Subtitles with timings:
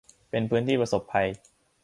[0.29, 1.27] เป็นพื้นที่ประสบภัย